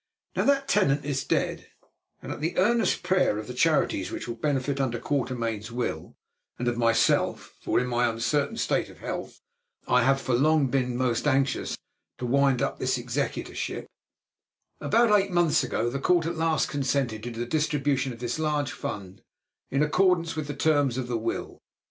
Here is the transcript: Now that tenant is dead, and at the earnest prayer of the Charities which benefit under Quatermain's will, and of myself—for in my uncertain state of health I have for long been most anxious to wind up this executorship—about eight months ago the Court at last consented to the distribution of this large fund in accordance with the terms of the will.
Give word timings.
Now 0.35 0.45
that 0.45 0.67
tenant 0.67 1.05
is 1.05 1.23
dead, 1.23 1.67
and 2.23 2.31
at 2.31 2.41
the 2.41 2.57
earnest 2.57 3.03
prayer 3.03 3.37
of 3.37 3.45
the 3.45 3.53
Charities 3.53 4.09
which 4.09 4.27
benefit 4.41 4.81
under 4.81 4.97
Quatermain's 4.97 5.71
will, 5.71 6.15
and 6.57 6.67
of 6.67 6.75
myself—for 6.75 7.79
in 7.79 7.85
my 7.85 8.07
uncertain 8.07 8.57
state 8.57 8.89
of 8.89 8.97
health 8.97 9.41
I 9.87 10.01
have 10.03 10.19
for 10.19 10.33
long 10.33 10.69
been 10.71 10.97
most 10.97 11.27
anxious 11.27 11.77
to 12.17 12.25
wind 12.25 12.63
up 12.63 12.79
this 12.79 12.97
executorship—about 12.97 15.21
eight 15.21 15.29
months 15.29 15.63
ago 15.63 15.87
the 15.91 15.99
Court 15.99 16.25
at 16.25 16.33
last 16.35 16.67
consented 16.67 17.21
to 17.21 17.29
the 17.29 17.45
distribution 17.45 18.11
of 18.11 18.17
this 18.17 18.39
large 18.39 18.71
fund 18.71 19.21
in 19.69 19.83
accordance 19.83 20.35
with 20.35 20.47
the 20.47 20.55
terms 20.55 20.97
of 20.97 21.07
the 21.09 21.17
will. 21.19 21.59